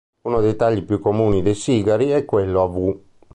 [0.23, 2.99] Uno dei tagli più comuni dei sigari è quello a "V".